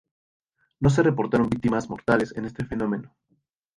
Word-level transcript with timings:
No 0.79 0.89
se 0.89 1.03
reportaron 1.03 1.47
víctimas 1.47 1.87
mortales 1.87 2.33
en 2.35 2.45
este 2.45 2.65
fenómeno. 2.65 3.13